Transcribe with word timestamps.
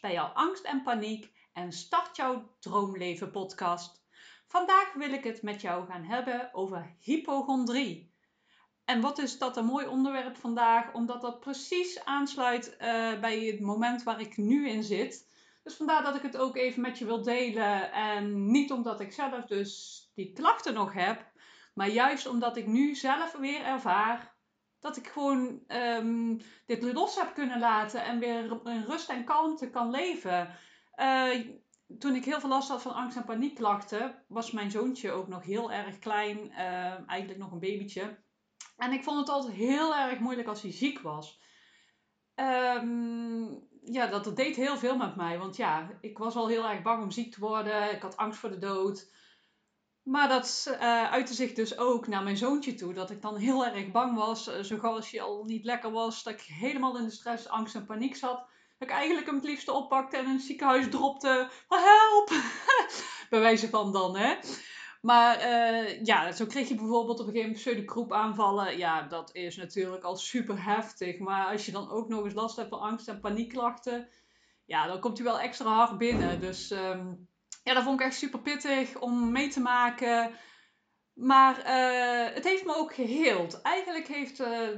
bij 0.00 0.12
jouw 0.12 0.26
angst 0.26 0.64
en 0.64 0.82
paniek 0.82 1.32
en 1.52 1.72
start 1.72 2.16
jouw 2.16 2.56
droomleven 2.60 3.30
podcast. 3.30 4.04
Vandaag 4.46 4.92
wil 4.92 5.12
ik 5.12 5.24
het 5.24 5.42
met 5.42 5.60
jou 5.60 5.86
gaan 5.86 6.04
hebben 6.04 6.54
over 6.54 6.96
hypochondrie. 6.98 8.14
En 8.84 9.00
wat 9.00 9.18
is 9.18 9.38
dat 9.38 9.56
een 9.56 9.64
mooi 9.64 9.86
onderwerp 9.86 10.36
vandaag, 10.36 10.92
omdat 10.92 11.20
dat 11.20 11.40
precies 11.40 12.04
aansluit 12.04 12.76
eh, 12.76 13.20
bij 13.20 13.44
het 13.44 13.60
moment 13.60 14.02
waar 14.02 14.20
ik 14.20 14.36
nu 14.36 14.68
in 14.68 14.82
zit. 14.82 15.28
Dus 15.62 15.74
vandaar 15.74 16.02
dat 16.02 16.16
ik 16.16 16.22
het 16.22 16.36
ook 16.36 16.56
even 16.56 16.80
met 16.80 16.98
je 16.98 17.04
wil 17.04 17.22
delen. 17.22 17.92
En 17.92 18.50
niet 18.50 18.72
omdat 18.72 19.00
ik 19.00 19.12
zelf 19.12 19.44
dus 19.44 20.02
die 20.14 20.32
klachten 20.32 20.74
nog 20.74 20.92
heb, 20.92 21.30
maar 21.74 21.88
juist 21.88 22.26
omdat 22.26 22.56
ik 22.56 22.66
nu 22.66 22.94
zelf 22.94 23.32
weer 23.32 23.62
ervaar 23.62 24.35
dat 24.86 24.96
ik 24.96 25.06
gewoon 25.06 25.60
um, 25.68 26.40
dit 26.66 26.82
los 26.82 27.14
heb 27.14 27.34
kunnen 27.34 27.58
laten 27.58 28.04
en 28.04 28.18
weer 28.18 28.60
in 28.64 28.84
rust 28.88 29.08
en 29.08 29.24
kalmte 29.24 29.70
kan 29.70 29.90
leven. 29.90 30.48
Uh, 30.96 31.46
toen 31.98 32.14
ik 32.14 32.24
heel 32.24 32.40
veel 32.40 32.48
last 32.48 32.68
had 32.68 32.82
van 32.82 32.94
angst- 32.94 33.16
en 33.16 33.24
paniekklachten, 33.24 34.24
was 34.28 34.50
mijn 34.50 34.70
zoontje 34.70 35.10
ook 35.10 35.28
nog 35.28 35.44
heel 35.44 35.72
erg 35.72 35.98
klein, 35.98 36.38
uh, 36.50 37.08
eigenlijk 37.08 37.38
nog 37.38 37.52
een 37.52 37.58
babytje. 37.58 38.18
En 38.76 38.92
ik 38.92 39.02
vond 39.02 39.18
het 39.18 39.28
altijd 39.28 39.54
heel 39.54 39.96
erg 39.96 40.18
moeilijk 40.18 40.48
als 40.48 40.62
hij 40.62 40.72
ziek 40.72 41.00
was. 41.00 41.40
Um, 42.34 43.68
ja, 43.82 44.06
dat, 44.06 44.24
dat 44.24 44.36
deed 44.36 44.56
heel 44.56 44.76
veel 44.76 44.96
met 44.96 45.16
mij. 45.16 45.38
Want 45.38 45.56
ja, 45.56 45.90
ik 46.00 46.18
was 46.18 46.36
al 46.36 46.48
heel 46.48 46.68
erg 46.68 46.82
bang 46.82 47.02
om 47.02 47.10
ziek 47.10 47.32
te 47.32 47.40
worden. 47.40 47.92
Ik 47.92 48.02
had 48.02 48.16
angst 48.16 48.38
voor 48.38 48.50
de 48.50 48.58
dood. 48.58 49.12
Maar 50.06 50.28
dat 50.28 50.66
uh, 50.70 51.10
uitte 51.10 51.34
zich 51.34 51.52
dus 51.52 51.78
ook 51.78 52.06
naar 52.06 52.22
mijn 52.22 52.36
zoontje 52.36 52.74
toe. 52.74 52.94
Dat 52.94 53.10
ik 53.10 53.22
dan 53.22 53.36
heel 53.36 53.66
erg 53.66 53.90
bang 53.90 54.16
was. 54.16 54.48
Uh, 54.48 54.84
als 54.84 55.10
hij 55.10 55.22
al 55.22 55.44
niet 55.44 55.64
lekker 55.64 55.90
was. 55.90 56.22
Dat 56.22 56.32
ik 56.32 56.40
helemaal 56.40 56.98
in 56.98 57.04
de 57.04 57.10
stress, 57.10 57.48
angst 57.48 57.74
en 57.74 57.86
paniek 57.86 58.16
zat. 58.16 58.36
Dat 58.78 58.88
ik 58.88 58.94
eigenlijk 58.94 59.26
hem 59.26 59.34
het 59.34 59.44
liefste 59.44 59.72
oppakte 59.72 60.16
en 60.16 60.24
in 60.24 60.30
het 60.30 60.42
ziekenhuis 60.42 60.88
dropte. 60.90 61.48
Help! 61.68 62.30
Bij 63.30 63.40
wijze 63.40 63.68
van 63.68 63.92
dan, 63.92 64.16
hè. 64.16 64.34
Maar 65.00 65.40
uh, 65.40 66.04
ja, 66.04 66.32
zo 66.32 66.46
kreeg 66.46 66.68
je 66.68 66.74
bijvoorbeeld 66.74 67.20
op 67.20 67.26
een 67.26 67.32
gegeven 67.32 67.50
moment 67.50 67.58
pseudokroep 67.58 68.12
aanvallen. 68.12 68.78
Ja, 68.78 69.02
dat 69.02 69.34
is 69.34 69.56
natuurlijk 69.56 70.04
al 70.04 70.16
super 70.16 70.64
heftig. 70.64 71.18
Maar 71.18 71.46
als 71.46 71.66
je 71.66 71.72
dan 71.72 71.90
ook 71.90 72.08
nog 72.08 72.24
eens 72.24 72.34
last 72.34 72.56
hebt 72.56 72.68
van 72.68 72.80
angst- 72.80 73.08
en 73.08 73.20
paniekklachten. 73.20 74.08
Ja, 74.64 74.86
dan 74.86 75.00
komt 75.00 75.18
hij 75.18 75.26
wel 75.26 75.40
extra 75.40 75.74
hard 75.74 75.98
binnen. 75.98 76.40
Dus... 76.40 76.70
Um, 76.70 77.28
ja, 77.66 77.74
dat 77.74 77.82
vond 77.82 78.00
ik 78.00 78.06
echt 78.06 78.16
super 78.16 78.40
pittig 78.40 78.98
om 79.00 79.32
mee 79.32 79.48
te 79.48 79.60
maken. 79.60 80.30
Maar 81.12 81.58
uh, 81.58 82.34
het 82.34 82.44
heeft 82.44 82.64
me 82.64 82.76
ook 82.76 82.94
geheeld. 82.94 83.62
Eigenlijk 83.62 84.06
heeft 84.06 84.40
uh, 84.40 84.68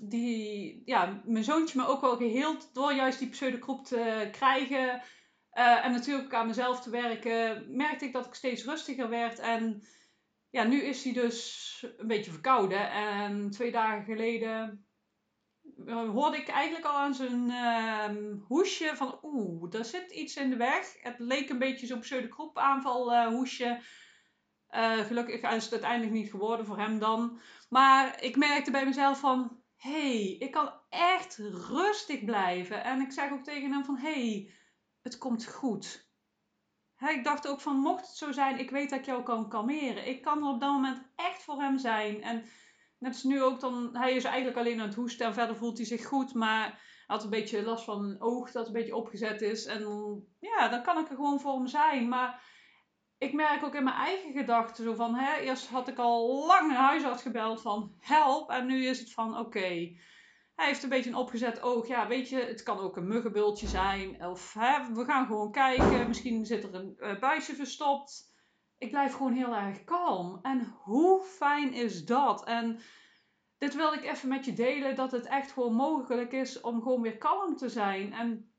die, 0.00 0.82
ja, 0.84 1.22
mijn 1.24 1.44
zoontje 1.44 1.78
me 1.78 1.86
ook 1.86 2.00
wel 2.00 2.16
geheeld 2.16 2.74
door 2.74 2.92
juist 2.92 3.18
die 3.18 3.28
pseudogroep 3.28 3.84
te 3.84 4.28
krijgen. 4.32 5.02
Uh, 5.52 5.84
en 5.84 5.92
natuurlijk 5.92 6.34
aan 6.34 6.46
mezelf 6.46 6.80
te 6.80 6.90
werken, 6.90 7.76
merkte 7.76 8.04
ik 8.04 8.12
dat 8.12 8.26
ik 8.26 8.34
steeds 8.34 8.64
rustiger 8.64 9.08
werd. 9.08 9.38
En 9.38 9.86
ja, 10.50 10.64
nu 10.64 10.82
is 10.82 11.04
hij 11.04 11.12
dus 11.12 11.86
een 11.96 12.06
beetje 12.06 12.30
verkouden. 12.30 12.90
En 12.90 13.50
twee 13.50 13.72
dagen 13.72 14.04
geleden 14.04 14.85
hoorde 15.84 16.36
ik 16.36 16.48
eigenlijk 16.48 16.84
al 16.84 16.96
aan 16.96 17.14
zijn 17.14 17.48
uh, 17.50 18.38
hoesje 18.46 18.92
van 18.94 19.18
oeh, 19.22 19.74
er 19.74 19.84
zit 19.84 20.10
iets 20.10 20.36
in 20.36 20.50
de 20.50 20.56
weg. 20.56 20.96
Het 21.02 21.18
leek 21.18 21.48
een 21.50 21.58
beetje 21.58 21.86
zo'n 21.86 22.00
pseudogroep 22.00 22.58
aanval 22.58 23.12
uh, 23.12 23.26
hoesje. 23.26 23.80
Uh, 24.70 24.98
gelukkig 24.98 25.42
is 25.42 25.64
het 25.64 25.72
uiteindelijk 25.72 26.12
niet 26.12 26.30
geworden 26.30 26.66
voor 26.66 26.78
hem 26.78 26.98
dan. 26.98 27.40
Maar 27.68 28.22
ik 28.22 28.36
merkte 28.36 28.70
bij 28.70 28.84
mezelf 28.84 29.20
van, 29.20 29.62
hey, 29.76 30.36
ik 30.38 30.50
kan 30.50 30.72
echt 30.88 31.36
rustig 31.68 32.24
blijven. 32.24 32.84
En 32.84 33.00
ik 33.00 33.12
zeg 33.12 33.32
ook 33.32 33.44
tegen 33.44 33.72
hem 33.72 33.84
van, 33.84 33.96
hey, 33.96 34.50
het 35.02 35.18
komt 35.18 35.46
goed. 35.46 36.04
Ik 36.98 37.24
dacht 37.24 37.48
ook 37.48 37.60
van, 37.60 37.76
mocht 37.76 38.06
het 38.06 38.16
zo 38.16 38.32
zijn, 38.32 38.58
ik 38.58 38.70
weet 38.70 38.90
dat 38.90 38.98
ik 38.98 39.04
jou 39.04 39.22
kan 39.22 39.48
kalmeren. 39.48 40.06
Ik 40.06 40.22
kan 40.22 40.42
er 40.42 40.48
op 40.48 40.60
dat 40.60 40.72
moment 40.72 41.02
echt 41.16 41.42
voor 41.42 41.60
hem 41.60 41.78
zijn. 41.78 42.22
En 42.22 42.44
Net 42.98 43.12
als 43.12 43.22
nu 43.22 43.42
ook 43.42 43.60
dan, 43.60 43.96
hij 43.96 44.14
is 44.14 44.24
eigenlijk 44.24 44.56
alleen 44.56 44.80
aan 44.80 44.86
het 44.86 44.96
hoesten 44.96 45.26
en 45.26 45.34
verder 45.34 45.56
voelt 45.56 45.76
hij 45.76 45.86
zich 45.86 46.06
goed, 46.06 46.34
maar 46.34 46.64
hij 47.06 47.16
had 47.16 47.24
een 47.24 47.30
beetje 47.30 47.62
last 47.62 47.84
van 47.84 48.04
een 48.04 48.20
oog 48.20 48.52
dat 48.52 48.66
een 48.66 48.72
beetje 48.72 48.96
opgezet 48.96 49.42
is. 49.42 49.64
En 49.64 49.82
ja, 50.40 50.68
dan 50.68 50.82
kan 50.82 50.98
ik 50.98 51.08
er 51.08 51.16
gewoon 51.16 51.40
voor 51.40 51.54
hem 51.54 51.66
zijn. 51.66 52.08
Maar 52.08 52.42
ik 53.18 53.32
merk 53.32 53.64
ook 53.64 53.74
in 53.74 53.84
mijn 53.84 53.96
eigen 53.96 54.32
gedachten 54.32 54.84
zo 54.84 54.94
van, 54.94 55.14
hè, 55.14 55.36
eerst 55.36 55.68
had 55.68 55.88
ik 55.88 55.98
al 55.98 56.46
lang 56.46 56.70
een 56.70 56.76
huisarts 56.76 57.22
gebeld 57.22 57.62
van 57.62 57.94
help. 57.98 58.50
En 58.50 58.66
nu 58.66 58.86
is 58.86 58.98
het 58.98 59.12
van 59.12 59.38
oké, 59.38 59.96
hij 60.56 60.66
heeft 60.66 60.82
een 60.82 60.88
beetje 60.88 61.10
een 61.10 61.16
opgezet 61.16 61.62
oog. 61.62 61.86
Ja, 61.86 62.06
weet 62.06 62.28
je, 62.28 62.38
het 62.38 62.62
kan 62.62 62.78
ook 62.78 62.96
een 62.96 63.08
muggenbultje 63.08 63.66
zijn. 63.66 64.24
Of 64.24 64.52
we 64.92 65.04
gaan 65.06 65.26
gewoon 65.26 65.52
kijken, 65.52 66.08
misschien 66.08 66.46
zit 66.46 66.64
er 66.64 66.74
een 66.74 66.94
uh, 66.98 67.18
buisje 67.18 67.54
verstopt 67.54 68.34
ik 68.78 68.90
blijf 68.90 69.12
gewoon 69.12 69.32
heel 69.32 69.54
erg 69.54 69.84
kalm. 69.84 70.38
En 70.42 70.74
hoe 70.82 71.22
fijn 71.22 71.72
is 71.72 72.04
dat? 72.04 72.44
En 72.44 72.78
dit 73.58 73.74
wil 73.74 73.92
ik 73.92 74.04
even 74.04 74.28
met 74.28 74.44
je 74.44 74.52
delen, 74.52 74.94
dat 74.94 75.10
het 75.10 75.26
echt 75.26 75.52
gewoon 75.52 75.74
mogelijk 75.74 76.32
is 76.32 76.60
om 76.60 76.82
gewoon 76.82 77.02
weer 77.02 77.18
kalm 77.18 77.56
te 77.56 77.68
zijn. 77.68 78.12
En 78.12 78.50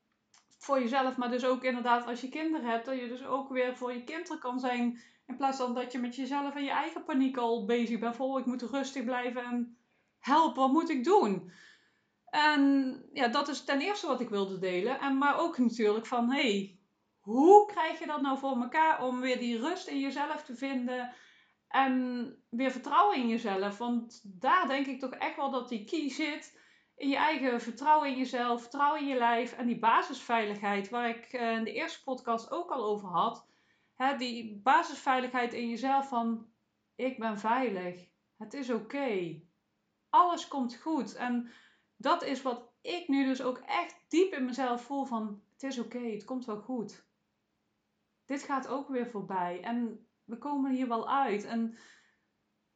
voor 0.57 0.79
jezelf, 0.79 1.17
maar 1.17 1.29
dus 1.29 1.45
ook 1.45 1.63
inderdaad 1.63 2.05
als 2.05 2.21
je 2.21 2.29
kinderen 2.29 2.69
hebt, 2.69 2.85
dat 2.85 2.99
je 2.99 3.07
dus 3.07 3.25
ook 3.25 3.49
weer 3.49 3.77
voor 3.77 3.93
je 3.93 4.03
kinderen 4.03 4.39
kan 4.39 4.59
zijn. 4.59 4.99
In 5.25 5.35
plaats 5.35 5.57
van 5.57 5.73
dat 5.73 5.91
je 5.91 5.99
met 5.99 6.15
jezelf 6.15 6.55
en 6.55 6.63
je 6.63 6.71
eigen 6.71 7.03
paniek 7.03 7.37
al 7.37 7.65
bezig 7.65 7.99
bent. 7.99 8.15
Vol, 8.15 8.39
ik 8.39 8.45
moet 8.45 8.61
rustig 8.61 9.03
blijven 9.03 9.43
en 9.43 9.77
help, 10.19 10.55
wat 10.55 10.71
moet 10.71 10.89
ik 10.89 11.03
doen? 11.03 11.51
En 12.29 13.01
ja, 13.13 13.27
dat 13.27 13.47
is 13.47 13.63
ten 13.63 13.81
eerste 13.81 14.07
wat 14.07 14.21
ik 14.21 14.29
wilde 14.29 14.59
delen. 14.59 14.99
En 14.99 15.17
maar 15.17 15.39
ook 15.39 15.57
natuurlijk 15.57 16.05
van, 16.05 16.31
hey, 16.31 16.76
hoe 17.27 17.65
krijg 17.65 17.99
je 17.99 18.05
dat 18.05 18.21
nou 18.21 18.37
voor 18.37 18.61
elkaar 18.61 19.03
om 19.03 19.19
weer 19.19 19.39
die 19.39 19.59
rust 19.59 19.87
in 19.87 19.99
jezelf 19.99 20.43
te 20.43 20.55
vinden 20.55 21.13
en 21.67 22.35
weer 22.49 22.71
vertrouwen 22.71 23.17
in 23.17 23.27
jezelf? 23.27 23.77
Want 23.77 24.21
daar 24.23 24.67
denk 24.67 24.85
ik 24.85 24.99
toch 24.99 25.11
echt 25.11 25.35
wel 25.35 25.51
dat 25.51 25.69
die 25.69 25.83
key 25.83 26.09
zit. 26.09 26.59
In 26.95 27.09
je 27.09 27.15
eigen 27.15 27.61
vertrouwen 27.61 28.09
in 28.09 28.17
jezelf, 28.17 28.61
vertrouwen 28.61 29.01
in 29.01 29.07
je 29.07 29.17
lijf 29.17 29.53
en 29.53 29.67
die 29.67 29.79
basisveiligheid, 29.79 30.89
waar 30.89 31.09
ik 31.09 31.25
eh, 31.25 31.51
in 31.51 31.63
de 31.63 31.73
eerste 31.73 32.03
podcast 32.03 32.51
ook 32.51 32.71
al 32.71 32.83
over 32.83 33.09
had. 33.09 33.47
Hè, 33.95 34.17
die 34.17 34.61
basisveiligheid 34.63 35.53
in 35.53 35.69
jezelf 35.69 36.07
van 36.07 36.47
ik 36.95 37.19
ben 37.19 37.39
veilig, 37.39 38.07
het 38.37 38.53
is 38.53 38.69
oké, 38.69 39.41
alles 40.09 40.47
komt 40.47 40.75
goed. 40.75 41.15
En 41.15 41.51
dat 41.95 42.23
is 42.23 42.41
wat 42.41 42.71
ik 42.81 43.07
nu 43.07 43.25
dus 43.25 43.41
ook 43.41 43.57
echt 43.57 44.05
diep 44.07 44.33
in 44.33 44.45
mezelf 44.45 44.81
voel 44.81 45.05
van 45.05 45.41
het 45.53 45.63
is 45.63 45.79
oké, 45.79 45.99
het 45.99 46.23
komt 46.23 46.45
wel 46.45 46.59
goed 46.59 47.05
dit 48.27 48.43
gaat 48.43 48.67
ook 48.67 48.87
weer 48.87 49.07
voorbij. 49.07 49.61
En 49.61 50.07
we 50.23 50.37
komen 50.37 50.71
hier 50.71 50.87
wel 50.87 51.09
uit. 51.09 51.43
En 51.43 51.77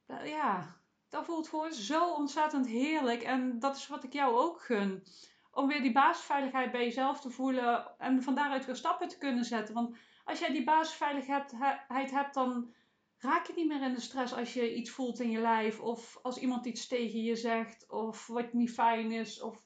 uh, 0.07 0.27
ja, 0.27 0.81
dat 1.09 1.25
voelt 1.25 1.47
gewoon 1.47 1.73
zo 1.73 2.13
ontzettend 2.13 2.67
heerlijk. 2.67 3.21
En 3.21 3.59
dat 3.59 3.75
is 3.75 3.87
wat 3.87 4.03
ik 4.03 4.13
jou 4.13 4.35
ook 4.35 4.61
gun. 4.61 5.03
Om 5.51 5.67
weer 5.67 5.81
die 5.81 5.91
basisveiligheid 5.91 6.71
bij 6.71 6.83
jezelf 6.83 7.21
te 7.21 7.29
voelen. 7.29 7.97
En 7.97 8.23
van 8.23 8.35
daaruit 8.35 8.65
weer 8.65 8.75
stappen 8.75 9.07
te 9.07 9.17
kunnen 9.17 9.45
zetten. 9.45 9.73
Want 9.73 9.97
als 10.25 10.39
jij 10.39 10.51
die 10.51 10.63
basisveiligheid 10.63 12.11
hebt, 12.11 12.33
dan 12.33 12.73
raak 13.17 13.45
je 13.45 13.53
niet 13.55 13.67
meer 13.67 13.81
in 13.81 13.93
de 13.93 14.01
stress 14.01 14.33
als 14.33 14.53
je 14.53 14.75
iets 14.75 14.89
voelt 14.89 15.19
in 15.19 15.31
je 15.31 15.39
lijf. 15.39 15.79
Of 15.79 16.19
als 16.21 16.37
iemand 16.37 16.65
iets 16.65 16.87
tegen 16.87 17.23
je 17.23 17.35
zegt. 17.35 17.89
Of 17.89 18.27
wat 18.27 18.53
niet 18.53 18.71
fijn 18.71 19.11
is. 19.11 19.41
Of 19.41 19.61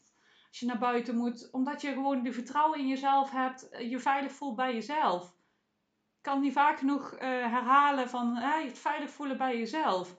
als 0.48 0.60
je 0.60 0.66
naar 0.66 0.80
buiten 0.80 1.16
moet. 1.16 1.52
Omdat 1.52 1.82
je 1.82 1.94
gewoon 1.94 2.24
die 2.24 2.34
vertrouwen 2.34 2.80
in 2.80 2.88
jezelf 2.88 3.32
hebt. 3.32 3.70
Je 3.80 4.00
veilig 4.00 4.32
voelt 4.32 4.56
bij 4.56 4.74
jezelf 4.74 5.35
kan 6.26 6.42
niet 6.42 6.54
vaak 6.54 6.78
genoeg 6.78 7.14
uh, 7.14 7.20
herhalen 7.20 8.10
van 8.10 8.38
uh, 8.38 8.64
het 8.64 8.80
veilig 8.80 9.10
voelen 9.10 9.38
bij 9.38 9.58
jezelf. 9.58 10.18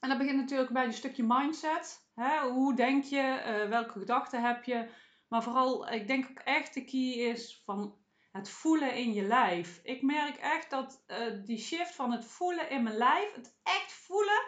En 0.00 0.08
dat 0.08 0.18
begint 0.18 0.36
natuurlijk 0.36 0.72
bij 0.72 0.84
een 0.84 0.92
stukje 0.92 1.24
mindset. 1.26 2.10
Hè? 2.14 2.40
Hoe 2.40 2.74
denk 2.74 3.04
je? 3.04 3.42
Uh, 3.46 3.68
welke 3.68 3.98
gedachten 3.98 4.42
heb 4.42 4.64
je? 4.64 4.88
Maar 5.28 5.42
vooral, 5.42 5.88
ik 5.88 6.06
denk 6.06 6.30
ook 6.30 6.38
echt 6.38 6.74
de 6.74 6.84
key 6.84 7.12
is 7.12 7.62
van 7.64 7.96
het 8.32 8.48
voelen 8.48 8.94
in 8.94 9.12
je 9.12 9.22
lijf. 9.22 9.80
Ik 9.82 10.02
merk 10.02 10.36
echt 10.36 10.70
dat 10.70 11.04
die 11.44 11.58
shift 11.58 11.94
van 11.94 12.12
het 12.12 12.24
voelen 12.24 12.70
in 12.70 12.82
mijn 12.82 12.96
lijf, 12.96 13.34
het 13.34 13.58
echt 13.62 13.92
voelen, 13.92 14.42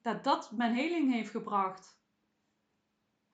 dat 0.00 0.24
dat 0.24 0.50
mijn 0.52 0.74
heling 0.74 1.12
heeft 1.12 1.30
gebracht. 1.30 2.01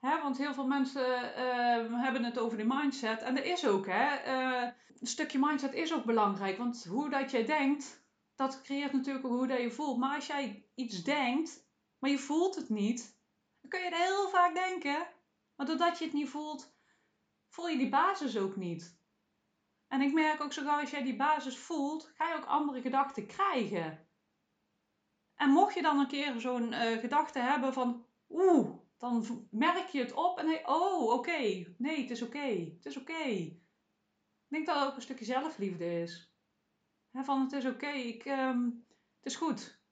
Want 0.00 0.38
heel 0.38 0.54
veel 0.54 0.66
mensen 0.66 1.22
uh, 1.22 2.02
hebben 2.02 2.24
het 2.24 2.38
over 2.38 2.58
de 2.58 2.64
mindset. 2.64 3.22
En 3.22 3.34
dat 3.34 3.44
is 3.44 3.66
ook, 3.66 3.86
hè. 3.86 4.26
Uh, 4.26 4.70
een 5.00 5.06
stukje 5.06 5.38
mindset 5.38 5.74
is 5.74 5.94
ook 5.94 6.04
belangrijk. 6.04 6.58
Want 6.58 6.84
hoe 6.84 7.10
dat 7.10 7.30
jij 7.30 7.44
denkt, 7.44 8.06
dat 8.34 8.62
creëert 8.62 8.92
natuurlijk 8.92 9.24
ook 9.24 9.32
hoe 9.32 9.46
dat 9.46 9.60
je 9.60 9.70
voelt. 9.70 9.98
Maar 9.98 10.14
als 10.14 10.26
jij 10.26 10.68
iets 10.74 11.02
denkt, 11.02 11.66
maar 11.98 12.10
je 12.10 12.18
voelt 12.18 12.54
het 12.54 12.68
niet, 12.68 13.18
dan 13.60 13.70
kun 13.70 13.80
je 13.80 13.86
het 13.86 13.96
heel 13.96 14.28
vaak 14.28 14.54
denken. 14.54 15.06
Maar 15.56 15.66
doordat 15.66 15.98
je 15.98 16.04
het 16.04 16.14
niet 16.14 16.28
voelt, 16.28 16.76
voel 17.48 17.68
je 17.68 17.78
die 17.78 17.88
basis 17.88 18.38
ook 18.38 18.56
niet. 18.56 18.98
En 19.88 20.00
ik 20.00 20.12
merk 20.12 20.40
ook 20.40 20.52
zo 20.52 20.62
gauw 20.62 20.80
als 20.80 20.90
jij 20.90 21.02
die 21.02 21.16
basis 21.16 21.58
voelt, 21.58 22.10
ga 22.14 22.28
je 22.28 22.34
ook 22.34 22.44
andere 22.44 22.80
gedachten 22.80 23.26
krijgen. 23.26 24.08
En 25.34 25.50
mocht 25.50 25.74
je 25.74 25.82
dan 25.82 25.98
een 25.98 26.08
keer 26.08 26.40
zo'n 26.40 26.72
uh, 26.72 26.98
gedachte 26.98 27.38
hebben 27.38 27.72
van, 27.72 28.06
oeh, 28.28 28.78
dan 28.98 29.46
merk 29.50 29.88
je 29.88 30.00
het 30.00 30.12
op 30.12 30.38
en 30.38 30.46
denk 30.46 30.68
oh, 30.68 31.12
oké. 31.12 31.64
Nee, 31.78 32.00
het 32.00 32.10
is 32.10 32.22
oké. 32.22 32.72
Het 32.74 32.86
is 32.86 32.96
oké. 32.96 33.22
Ik 33.22 34.54
denk 34.54 34.66
dat 34.66 34.76
het 34.76 34.88
ook 34.88 34.96
een 34.96 35.02
stukje 35.02 35.24
zelfliefde 35.24 36.00
is. 36.00 36.32
van 37.12 37.40
het 37.40 37.52
is 37.52 37.66
oké, 37.66 37.88
ik, 37.90 38.24
ehm, 38.24 38.64
het 39.16 39.26
is 39.26 39.36
goed. 39.36 39.82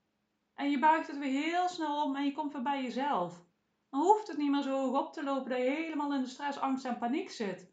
En 0.53 0.69
je 0.69 0.79
buigt 0.79 1.07
het 1.07 1.17
weer 1.17 1.43
heel 1.43 1.69
snel 1.69 2.03
om 2.03 2.15
en 2.15 2.25
je 2.25 2.31
komt 2.31 2.53
weer 2.53 2.61
bij 2.61 2.83
jezelf. 2.83 3.45
Dan 3.89 4.01
hoeft 4.01 4.27
het 4.27 4.37
niet 4.37 4.51
meer 4.51 4.61
zo 4.61 4.71
hoog 4.71 4.99
op 4.99 5.13
te 5.13 5.23
lopen 5.23 5.49
dat 5.49 5.59
je 5.59 5.69
helemaal 5.69 6.13
in 6.13 6.21
de 6.21 6.27
stress, 6.27 6.59
angst 6.59 6.85
en 6.85 6.97
paniek 6.97 7.29
zit. 7.29 7.71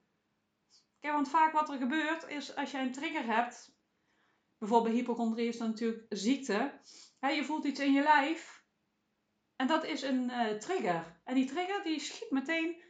Kijk, 1.01 1.15
want 1.15 1.29
vaak 1.29 1.53
wat 1.53 1.69
er 1.69 1.79
gebeurt 1.79 2.29
is 2.29 2.57
als 2.57 2.71
jij 2.71 2.83
een 2.83 2.93
trigger 2.93 3.25
hebt, 3.25 3.79
bijvoorbeeld 4.59 4.95
hypochondrie 4.95 5.49
is 5.49 5.59
natuurlijk 5.59 6.07
ziekte. 6.09 6.81
je 7.21 7.45
voelt 7.45 7.65
iets 7.65 7.81
in 7.81 7.93
je 7.93 8.03
lijf 8.03 8.63
en 9.56 9.67
dat 9.67 9.85
is 9.85 10.03
een 10.03 10.25
uh, 10.25 10.51
trigger. 10.51 11.21
En 11.25 11.35
die 11.35 11.47
trigger 11.47 11.83
die 11.83 12.01
schiet 12.01 12.31
meteen, 12.31 12.83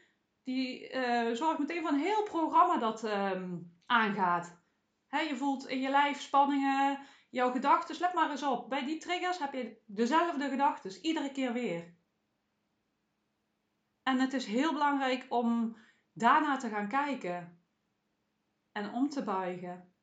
die 0.43 0.93
uh, 0.93 1.33
zorgt 1.33 1.59
meteen 1.59 1.81
voor 1.81 1.91
een 1.91 1.99
heel 1.99 2.23
programma 2.23 2.77
dat 2.77 3.05
um, 3.05 3.73
aangaat. 3.87 4.63
Hè, 5.07 5.21
je 5.21 5.37
voelt 5.37 5.69
in 5.69 5.81
je 5.81 5.91
lijf 5.91 6.21
spanningen, 6.21 6.99
jouw 7.31 7.51
gedachten. 7.53 7.97
Let 8.01 8.15
maar 8.15 8.31
eens 8.31 8.43
op. 8.43 8.69
Bij 8.69 8.85
die 8.85 8.99
triggers 8.99 9.39
heb 9.39 9.53
je 9.53 9.83
dezelfde 9.87 10.49
gedachten, 10.49 11.05
iedere 11.05 11.33
keer 11.33 11.53
weer. 11.53 11.95
En 14.03 14.21
het 14.21 14.33
is 14.33 14.47
heel 14.47 14.73
belangrijk 14.73 15.27
om 15.29 15.77
daarna 16.13 16.57
te 16.57 16.69
gaan 16.69 16.89
kijken 16.89 17.65
en 18.73 18.93
om 18.93 19.09
te 19.09 19.23
buigen. 19.23 19.95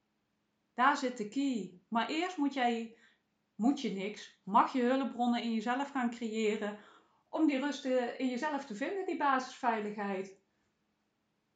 Daar 0.74 0.98
zit 0.98 1.18
de 1.18 1.28
key. 1.28 1.82
Maar 1.88 2.08
eerst 2.08 2.38
moet 2.38 2.54
jij 2.54 2.98
moet 3.62 3.82
je 3.82 3.92
niks. 3.92 4.40
Mag 4.44 4.74
je 4.74 4.82
hulpbronnen 4.82 5.42
in 5.42 5.54
jezelf 5.54 5.92
gaan 5.92 6.10
creëren 6.10 6.78
om 7.30 7.48
die 7.48 7.60
rust 7.60 7.86
eh, 7.86 8.20
in 8.20 8.28
jezelf 8.28 8.66
te 8.66 8.76
vinden, 8.76 9.06
die 9.06 9.18
basisveiligheid. 9.18 10.40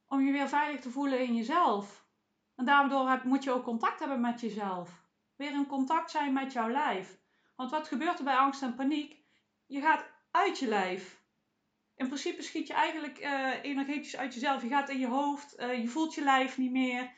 Om 0.07 0.25
je 0.25 0.31
weer 0.31 0.49
veilig 0.49 0.81
te 0.81 0.89
voelen 0.89 1.19
in 1.19 1.35
jezelf. 1.35 2.07
En 2.55 2.65
daardoor 2.65 3.21
moet 3.23 3.43
je 3.43 3.51
ook 3.51 3.63
contact 3.63 3.99
hebben 3.99 4.21
met 4.21 4.41
jezelf. 4.41 5.03
Weer 5.35 5.51
in 5.51 5.67
contact 5.67 6.11
zijn 6.11 6.33
met 6.33 6.53
jouw 6.53 6.69
lijf. 6.69 7.19
Want 7.55 7.71
wat 7.71 7.87
gebeurt 7.87 8.17
er 8.17 8.23
bij 8.23 8.35
angst 8.35 8.61
en 8.61 8.75
paniek? 8.75 9.23
Je 9.65 9.81
gaat 9.81 10.05
uit 10.31 10.59
je 10.59 10.67
lijf. 10.67 11.23
In 11.95 12.07
principe 12.07 12.41
schiet 12.41 12.67
je 12.67 12.73
eigenlijk 12.73 13.19
uh, 13.19 13.63
energetisch 13.63 14.17
uit 14.17 14.33
jezelf. 14.33 14.61
Je 14.61 14.67
gaat 14.67 14.89
in 14.89 14.99
je 14.99 15.07
hoofd, 15.07 15.59
uh, 15.59 15.81
je 15.81 15.87
voelt 15.87 16.13
je 16.13 16.23
lijf 16.23 16.57
niet 16.57 16.71
meer 16.71 17.11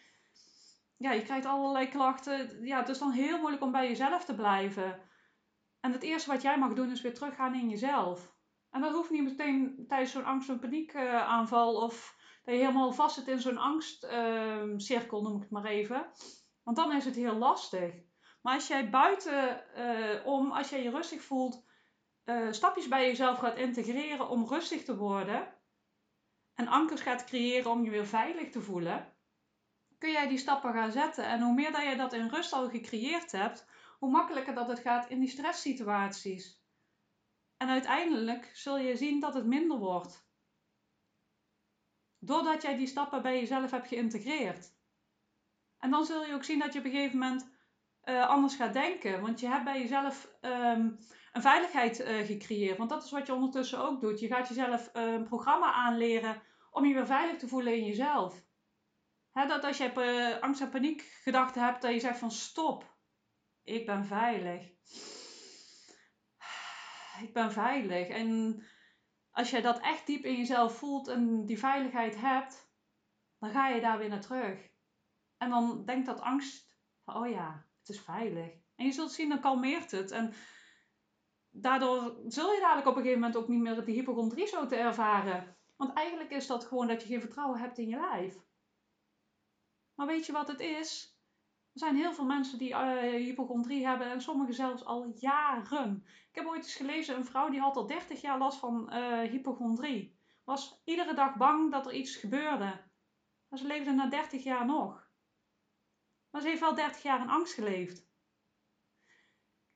ja, 0.97 1.11
je 1.11 1.23
krijgt 1.23 1.45
allerlei 1.45 1.88
klachten. 1.88 2.65
Ja, 2.65 2.79
het 2.79 2.89
is 2.89 2.99
dan 2.99 3.11
heel 3.11 3.39
moeilijk 3.39 3.63
om 3.63 3.71
bij 3.71 3.88
jezelf 3.88 4.25
te 4.25 4.35
blijven. 4.35 5.01
En 5.79 5.91
het 5.91 6.03
eerste 6.03 6.31
wat 6.31 6.41
jij 6.41 6.57
mag 6.57 6.73
doen 6.73 6.91
is 6.91 7.01
weer 7.01 7.13
teruggaan 7.13 7.55
in 7.55 7.69
jezelf. 7.69 8.35
En 8.69 8.81
dat 8.81 8.94
hoeft 8.94 9.09
niet 9.09 9.23
meteen 9.23 9.85
tijdens 9.88 10.11
zo'n 10.11 10.25
angst- 10.25 10.49
en 10.49 10.59
paniekaanval 10.59 11.75
of 11.75 12.15
dat 12.44 12.55
je 12.55 12.61
helemaal 12.61 12.91
vast 12.91 13.15
zit 13.15 13.27
in 13.27 13.39
zo'n 13.39 13.57
angstcirkel, 13.57 15.21
noem 15.21 15.35
ik 15.35 15.41
het 15.41 15.51
maar 15.51 15.65
even. 15.65 16.05
Want 16.63 16.77
dan 16.77 16.95
is 16.95 17.05
het 17.05 17.15
heel 17.15 17.35
lastig. 17.35 17.94
Maar 18.41 18.53
als 18.53 18.67
jij 18.67 18.89
buiten 18.89 19.63
uh, 19.77 20.25
om, 20.25 20.51
als 20.51 20.69
jij 20.69 20.83
je 20.83 20.89
rustig 20.89 21.21
voelt, 21.21 21.65
uh, 22.25 22.51
stapjes 22.51 22.88
bij 22.88 23.05
jezelf 23.05 23.38
gaat 23.38 23.57
integreren 23.57 24.29
om 24.29 24.47
rustig 24.47 24.83
te 24.83 24.97
worden 24.97 25.53
en 26.53 26.67
ankers 26.67 27.01
gaat 27.01 27.23
creëren 27.23 27.71
om 27.71 27.83
je 27.83 27.89
weer 27.89 28.05
veilig 28.05 28.49
te 28.49 28.61
voelen, 28.61 29.17
kun 29.97 30.11
jij 30.11 30.27
die 30.27 30.38
stappen 30.38 30.73
gaan 30.73 30.91
zetten. 30.91 31.25
En 31.25 31.41
hoe 31.41 31.53
meer 31.53 31.71
dat 31.71 31.83
je 31.83 31.95
dat 31.95 32.13
in 32.13 32.29
rust 32.29 32.53
al 32.53 32.69
gecreëerd 32.69 33.31
hebt, 33.31 33.65
hoe 33.99 34.11
makkelijker 34.11 34.53
dat 34.53 34.67
het 34.67 34.79
gaat 34.79 35.09
in 35.09 35.19
die 35.19 35.29
stresssituaties. 35.29 36.65
En 37.57 37.69
uiteindelijk 37.69 38.51
zul 38.53 38.77
je 38.77 38.95
zien 38.95 39.19
dat 39.19 39.33
het 39.33 39.45
minder 39.45 39.77
wordt. 39.77 40.25
Doordat 42.19 42.61
jij 42.61 42.77
die 42.77 42.88
stappen 42.88 43.21
bij 43.21 43.39
jezelf 43.39 43.71
hebt 43.71 43.88
geïntegreerd. 43.88 44.75
En 45.77 45.91
dan 45.91 46.05
zul 46.05 46.25
je 46.25 46.33
ook 46.33 46.44
zien 46.44 46.59
dat 46.59 46.73
je 46.73 46.79
op 46.79 46.85
een 46.85 46.91
gegeven 46.91 47.17
moment 47.17 47.49
uh, 48.03 48.27
anders 48.27 48.55
gaat 48.55 48.73
denken. 48.73 49.21
Want 49.21 49.39
je 49.39 49.47
hebt 49.47 49.63
bij 49.63 49.79
jezelf 49.79 50.38
um, 50.41 50.97
een 51.33 51.41
veiligheid 51.41 51.99
uh, 51.99 52.25
gecreëerd. 52.25 52.77
Want 52.77 52.89
dat 52.89 53.03
is 53.03 53.11
wat 53.11 53.27
je 53.27 53.33
ondertussen 53.33 53.79
ook 53.79 54.01
doet. 54.01 54.19
Je 54.19 54.27
gaat 54.27 54.47
jezelf 54.47 54.89
uh, 54.94 55.13
een 55.13 55.23
programma 55.23 55.73
aanleren 55.73 56.41
om 56.71 56.85
je 56.85 56.94
weer 56.94 57.05
veilig 57.05 57.38
te 57.38 57.47
voelen 57.47 57.75
in 57.75 57.85
jezelf 57.85 58.46
dat 59.45 59.63
als 59.63 59.78
je 59.78 59.92
uh, 59.98 60.42
angst 60.42 60.62
en 60.62 60.69
paniek 60.69 61.01
gedachten 61.01 61.63
hebt, 61.63 61.81
dat 61.81 61.94
je 61.94 62.00
zegt 62.00 62.19
van 62.19 62.31
stop, 62.31 62.95
ik 63.63 63.86
ben 63.86 64.06
veilig. 64.06 64.75
Ik 67.22 67.34
ben 67.34 67.51
veilig. 67.51 68.07
En 68.07 68.62
als 69.31 69.50
je 69.50 69.62
dat 69.62 69.80
echt 69.80 70.06
diep 70.06 70.25
in 70.25 70.36
jezelf 70.36 70.78
voelt 70.78 71.07
en 71.07 71.45
die 71.45 71.60
veiligheid 71.60 72.19
hebt, 72.19 72.72
dan 73.39 73.50
ga 73.50 73.68
je 73.68 73.81
daar 73.81 73.98
weer 73.98 74.10
naar 74.10 74.22
terug. 74.22 74.69
En 75.38 75.50
dan 75.50 75.86
denkt 75.86 76.06
dat 76.06 76.22
angst 76.22 76.80
van, 77.04 77.16
oh 77.16 77.30
ja, 77.30 77.66
het 77.80 77.90
is 77.90 78.01
veilig. 78.01 78.51
En 78.75 78.86
je 78.86 78.92
zult 78.92 79.12
zien, 79.12 79.30
dan 79.30 79.40
kalmeert 79.40 79.92
het. 79.92 80.12
En 80.12 80.33
daardoor 81.50 82.22
zul 82.28 82.54
je 82.54 82.60
dadelijk 82.60 82.88
op 82.88 82.95
een 82.95 83.01
gegeven 83.01 83.22
moment 83.22 83.38
ook 83.38 83.48
niet 83.48 83.62
meer 83.62 83.86
die 83.86 83.95
hypochondrie 83.95 84.48
zo 84.48 84.66
te 84.66 84.75
ervaren. 84.75 85.57
Want 85.75 85.94
eigenlijk 85.94 86.31
is 86.31 86.48
dat 86.48 86.66
gewoon 86.66 86.88
dat 86.88 87.01
je 87.01 87.07
geen 87.07 87.22
vertrouwen 87.22 87.60
hebt 87.60 87.78
in 87.78 87.88
je 87.88 88.00
lijf. 88.00 88.46
Maar 89.97 90.07
weet 90.07 90.25
je 90.25 90.31
wat 90.31 90.47
het 90.47 90.59
is? 90.59 91.17
Er 91.73 91.79
zijn 91.79 91.95
heel 91.95 92.13
veel 92.13 92.25
mensen 92.25 92.57
die 92.57 92.69
uh, 92.69 92.99
hypochondrie 92.99 93.85
hebben 93.85 94.11
en 94.11 94.21
sommigen 94.21 94.53
zelfs 94.53 94.85
al 94.85 95.11
jaren. 95.15 96.03
Ik 96.05 96.35
heb 96.35 96.45
ooit 96.45 96.63
eens 96.63 96.75
gelezen, 96.75 97.15
een 97.15 97.25
vrouw 97.25 97.49
die 97.49 97.59
had 97.59 97.75
al 97.75 97.88
30 97.88 98.21
jaar 98.21 98.38
last 98.38 98.59
van 98.59 98.94
uh, 98.94 99.21
hypochondrie. 99.21 100.19
Was 100.44 100.81
iedere 100.85 101.13
dag 101.13 101.35
bang 101.35 101.71
dat 101.71 101.85
er 101.85 101.94
iets 101.94 102.15
gebeurde. 102.15 102.83
Ze 103.55 103.67
leefde 103.67 103.91
na 103.91 104.07
30 104.07 104.44
jaar 104.44 104.65
nog. 104.65 105.09
Maar 106.29 106.41
ze 106.41 106.47
heeft 106.47 106.59
wel 106.59 106.75
30 106.75 107.03
jaar 107.03 107.21
in 107.21 107.29
angst 107.29 107.53
geleefd. 107.53 108.07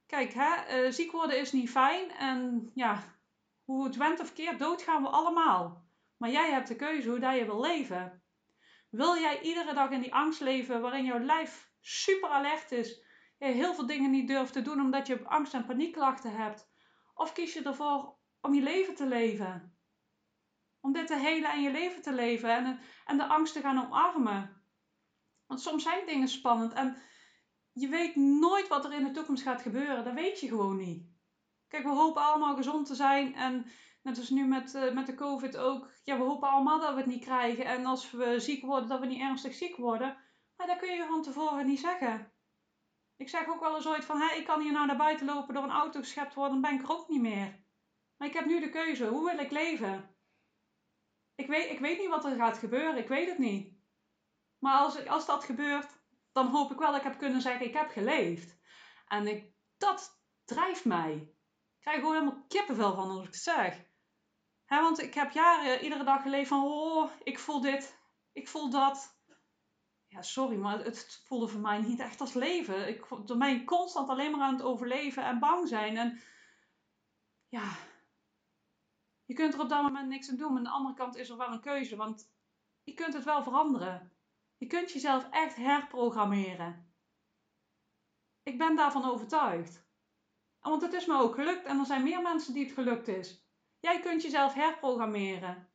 Kijk, 0.05 0.33
hè, 0.33 0.83
uh, 0.83 0.91
ziek 0.91 1.11
worden 1.11 1.39
is 1.39 1.51
niet 1.51 1.69
fijn 1.69 2.11
en 2.11 2.71
ja, 2.73 3.19
hoe 3.63 3.83
het 3.83 3.95
went 3.95 4.19
of 4.19 4.33
keert, 4.33 4.59
dood 4.59 4.81
gaan 4.81 5.01
we 5.01 5.09
allemaal. 5.09 5.85
Maar 6.17 6.29
jij 6.29 6.51
hebt 6.51 6.67
de 6.67 6.75
keuze 6.75 7.09
hoe 7.09 7.19
dat 7.19 7.35
je 7.35 7.45
wil 7.45 7.61
leven. 7.61 8.20
Wil 8.91 9.17
jij 9.17 9.41
iedere 9.41 9.73
dag 9.73 9.89
in 9.89 10.01
die 10.01 10.13
angst 10.13 10.41
leven 10.41 10.81
waarin 10.81 11.05
jouw 11.05 11.19
lijf 11.19 11.71
super 11.79 12.29
alert 12.29 12.71
is, 12.71 13.01
je 13.37 13.45
heel 13.45 13.73
veel 13.73 13.85
dingen 13.85 14.11
niet 14.11 14.27
durft 14.27 14.53
te 14.53 14.61
doen 14.61 14.79
omdat 14.79 15.07
je 15.07 15.23
angst- 15.23 15.53
en 15.53 15.65
paniekklachten 15.65 16.35
hebt? 16.35 16.69
Of 17.13 17.33
kies 17.33 17.53
je 17.53 17.61
ervoor 17.61 18.17
om 18.41 18.53
je 18.53 18.61
leven 18.61 18.95
te 18.95 19.07
leven? 19.07 19.77
Om 20.79 20.93
dit 20.93 21.07
te 21.07 21.15
helen 21.15 21.51
en 21.51 21.61
je 21.61 21.71
leven 21.71 22.01
te 22.01 22.13
leven 22.13 22.49
en, 22.49 22.79
en 23.05 23.17
de 23.17 23.25
angst 23.25 23.53
te 23.53 23.61
gaan 23.61 23.85
omarmen? 23.85 24.63
Want 25.47 25.61
soms 25.61 25.83
zijn 25.83 26.05
dingen 26.05 26.27
spannend 26.27 26.73
en 26.73 26.97
je 27.73 27.87
weet 27.87 28.15
nooit 28.15 28.67
wat 28.67 28.85
er 28.85 28.93
in 28.93 29.03
de 29.03 29.11
toekomst 29.11 29.43
gaat 29.43 29.61
gebeuren. 29.61 30.03
Dat 30.03 30.13
weet 30.13 30.39
je 30.39 30.47
gewoon 30.47 30.77
niet. 30.77 31.09
Kijk, 31.67 31.83
we 31.83 31.89
hopen 31.89 32.21
allemaal 32.21 32.55
gezond 32.55 32.87
te 32.87 32.95
zijn 32.95 33.35
en 33.35 33.65
Net 34.01 34.17
als 34.17 34.29
nu 34.29 34.45
met, 34.45 34.73
uh, 34.73 34.93
met 34.93 35.05
de 35.05 35.15
COVID 35.15 35.57
ook. 35.57 35.91
Ja, 36.03 36.17
we 36.17 36.23
hopen 36.23 36.49
allemaal 36.49 36.79
dat 36.79 36.93
we 36.93 36.97
het 36.97 37.05
niet 37.05 37.23
krijgen. 37.23 37.65
En 37.65 37.85
als 37.85 38.11
we 38.11 38.39
ziek 38.39 38.65
worden, 38.65 38.89
dat 38.89 38.99
we 38.99 39.05
niet 39.05 39.21
ernstig 39.21 39.53
ziek 39.53 39.75
worden. 39.75 40.17
Maar 40.55 40.67
dat 40.67 40.77
kun 40.77 40.95
je 40.95 41.05
van 41.05 41.21
tevoren 41.21 41.65
niet 41.65 41.79
zeggen. 41.79 42.31
Ik 43.15 43.29
zeg 43.29 43.47
ook 43.47 43.59
wel 43.59 43.75
eens 43.75 43.87
ooit 43.87 44.05
van, 44.05 44.21
hé, 44.21 44.35
ik 44.35 44.45
kan 44.45 44.61
hier 44.61 44.71
nou 44.71 44.85
naar 44.85 44.97
buiten 44.97 45.25
lopen, 45.25 45.53
door 45.53 45.63
een 45.63 45.69
auto 45.69 45.99
geschept 45.99 46.33
worden, 46.33 46.61
dan 46.61 46.71
ben 46.71 46.79
ik 46.79 46.85
er 46.85 46.95
ook 46.95 47.07
niet 47.07 47.21
meer. 47.21 47.65
Maar 48.17 48.27
ik 48.27 48.33
heb 48.33 48.45
nu 48.45 48.59
de 48.59 48.69
keuze, 48.69 49.07
hoe 49.07 49.29
wil 49.29 49.39
ik 49.39 49.51
leven? 49.51 50.15
Ik 51.35 51.47
weet, 51.47 51.69
ik 51.69 51.79
weet 51.79 51.99
niet 51.99 52.09
wat 52.09 52.25
er 52.25 52.35
gaat 52.35 52.57
gebeuren, 52.57 52.97
ik 52.97 53.07
weet 53.07 53.29
het 53.29 53.37
niet. 53.37 53.79
Maar 54.59 54.77
als, 54.77 55.07
als 55.07 55.25
dat 55.25 55.43
gebeurt, 55.43 55.99
dan 56.31 56.47
hoop 56.47 56.71
ik 56.71 56.79
wel 56.79 56.91
dat 56.91 56.97
ik 56.99 57.07
heb 57.07 57.17
kunnen 57.17 57.41
zeggen, 57.41 57.65
ik 57.65 57.73
heb 57.73 57.89
geleefd. 57.89 58.59
En 59.07 59.27
ik, 59.27 59.53
dat 59.77 60.21
drijft 60.45 60.85
mij. 60.85 61.13
Ik 61.75 61.81
krijg 61.81 61.99
gewoon 61.99 62.13
helemaal 62.13 62.45
kippenvel 62.47 62.95
van 62.95 63.09
als 63.09 63.19
ik 63.19 63.25
het 63.25 63.35
zeg 63.35 63.89
want 64.79 65.01
ik 65.01 65.13
heb 65.13 65.31
jaren 65.31 65.83
iedere 65.83 66.03
dag 66.03 66.21
geleefd 66.21 66.49
van, 66.49 66.63
oh, 66.63 67.11
ik 67.23 67.39
voel 67.39 67.61
dit, 67.61 67.99
ik 68.31 68.47
voel 68.47 68.69
dat. 68.69 69.19
Ja, 70.07 70.21
sorry, 70.21 70.57
maar 70.57 70.83
het 70.83 71.21
voelde 71.25 71.47
voor 71.47 71.59
mij 71.59 71.79
niet 71.81 71.99
echt 71.99 72.21
als 72.21 72.33
leven. 72.33 72.87
Ik 72.87 73.05
door 73.25 73.37
mij 73.37 73.63
constant 73.63 74.09
alleen 74.09 74.31
maar 74.31 74.41
aan 74.41 74.53
het 74.53 74.63
overleven 74.63 75.23
en 75.23 75.39
bang 75.39 75.67
zijn. 75.67 75.97
En 75.97 76.21
ja, 77.49 77.77
je 79.25 79.33
kunt 79.33 79.53
er 79.53 79.59
op 79.59 79.69
dat 79.69 79.81
moment 79.81 80.07
niks 80.07 80.29
aan 80.29 80.35
doen. 80.35 80.47
Maar 80.47 80.57
aan 80.57 80.63
de 80.63 80.69
andere 80.69 80.95
kant 80.95 81.15
is 81.15 81.29
er 81.29 81.37
wel 81.37 81.51
een 81.51 81.61
keuze, 81.61 81.95
want 81.95 82.33
je 82.83 82.93
kunt 82.93 83.13
het 83.13 83.23
wel 83.23 83.43
veranderen. 83.43 84.11
Je 84.57 84.67
kunt 84.67 84.91
jezelf 84.91 85.27
echt 85.29 85.55
herprogrammeren. 85.55 86.93
Ik 88.43 88.57
ben 88.57 88.75
daarvan 88.75 89.05
overtuigd. 89.05 89.89
Want 90.59 90.81
het 90.81 90.93
is 90.93 91.05
me 91.05 91.13
ook 91.13 91.35
gelukt 91.35 91.65
en 91.65 91.79
er 91.79 91.85
zijn 91.85 92.03
meer 92.03 92.21
mensen 92.21 92.53
die 92.53 92.63
het 92.63 92.73
gelukt 92.73 93.07
is. 93.07 93.50
Jij 93.81 93.99
kunt 93.99 94.21
jezelf 94.21 94.53
herprogrammeren. 94.53 95.69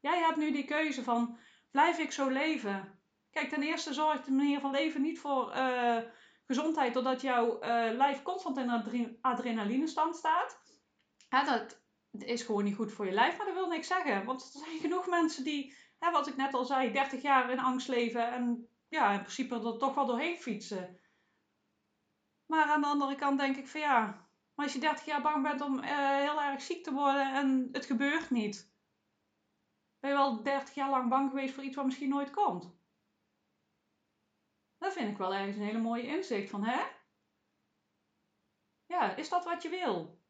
Jij 0.00 0.18
hebt 0.18 0.36
nu 0.36 0.52
die 0.52 0.64
keuze 0.64 1.02
van, 1.02 1.38
blijf 1.70 1.98
ik 1.98 2.12
zo 2.12 2.28
leven? 2.28 3.00
Kijk, 3.30 3.48
ten 3.48 3.62
eerste 3.62 3.94
zorgt 3.94 4.24
de 4.24 4.32
manier 4.32 4.60
van 4.60 4.70
leven 4.70 5.02
niet 5.02 5.18
voor 5.18 5.56
uh, 5.56 5.98
gezondheid, 6.46 6.94
doordat 6.94 7.20
jouw 7.20 7.54
uh, 7.54 7.90
lijf 7.96 8.22
constant 8.22 8.58
in 8.58 8.70
adre 8.70 9.18
adrenalinestand 9.20 10.16
staat. 10.16 10.60
dat, 11.28 11.84
is 12.10 12.42
gewoon 12.42 12.64
niet 12.64 12.76
goed 12.76 12.92
voor 12.92 13.06
je 13.06 13.12
lijf, 13.12 13.36
maar 13.36 13.46
dat 13.46 13.54
wil 13.54 13.68
niks 13.68 13.86
zeggen. 13.86 14.24
Want 14.24 14.42
er 14.42 14.60
zijn 14.60 14.80
genoeg 14.80 15.06
mensen 15.06 15.44
die, 15.44 15.76
hè, 15.98 16.10
wat 16.10 16.26
ik 16.26 16.36
net 16.36 16.54
al 16.54 16.64
zei, 16.64 16.92
30 16.92 17.22
jaar 17.22 17.50
in 17.50 17.60
angst 17.60 17.88
leven 17.88 18.32
en 18.32 18.68
ja, 18.88 19.12
in 19.12 19.20
principe 19.20 19.54
er 19.54 19.78
toch 19.78 19.94
wel 19.94 20.06
doorheen 20.06 20.36
fietsen. 20.36 21.00
Maar 22.46 22.66
aan 22.66 22.80
de 22.80 22.86
andere 22.86 23.14
kant 23.14 23.38
denk 23.38 23.56
ik 23.56 23.68
van 23.68 23.80
ja, 23.80 24.25
maar 24.56 24.64
als 24.64 24.74
je 24.74 24.80
30 24.80 25.04
jaar 25.04 25.22
bang 25.22 25.42
bent 25.42 25.60
om 25.60 25.78
uh, 25.78 26.16
heel 26.16 26.42
erg 26.42 26.60
ziek 26.62 26.84
te 26.84 26.92
worden 26.92 27.34
en 27.34 27.68
het 27.72 27.86
gebeurt 27.86 28.30
niet, 28.30 28.74
ben 29.98 30.10
je 30.10 30.16
wel 30.16 30.42
30 30.42 30.74
jaar 30.74 30.90
lang 30.90 31.08
bang 31.08 31.30
geweest 31.30 31.54
voor 31.54 31.64
iets 31.64 31.76
wat 31.76 31.84
misschien 31.84 32.08
nooit 32.08 32.30
komt. 32.30 32.74
Dat 34.78 34.92
vind 34.92 35.10
ik 35.10 35.18
wel 35.18 35.34
ergens 35.34 35.56
een 35.56 35.62
hele 35.62 35.78
mooie 35.78 36.06
inzicht 36.06 36.50
van, 36.50 36.64
hè? 36.64 36.84
Ja, 38.86 39.16
is 39.16 39.28
dat 39.28 39.44
wat 39.44 39.62
je 39.62 39.68
wil? 39.68 40.24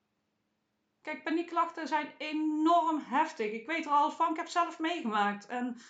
Kijk, 1.00 1.22
paniekklachten 1.22 1.88
zijn 1.88 2.14
enorm 2.18 2.98
heftig. 2.98 3.52
Ik 3.52 3.66
weet 3.66 3.84
er 3.84 3.90
alles 3.90 4.14
van, 4.14 4.30
ik 4.30 4.36
heb 4.36 4.48
zelf 4.48 4.78
meegemaakt. 4.78 5.46
En 5.46 5.80